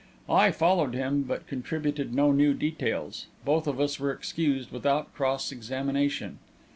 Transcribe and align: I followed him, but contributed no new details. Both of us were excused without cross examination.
I 0.31 0.49
followed 0.49 0.95
him, 0.95 1.21
but 1.21 1.45
contributed 1.45 2.11
no 2.11 2.31
new 2.31 2.55
details. 2.55 3.27
Both 3.45 3.67
of 3.67 3.79
us 3.79 3.99
were 3.99 4.09
excused 4.11 4.71
without 4.71 5.13
cross 5.13 5.51
examination. 5.51 6.39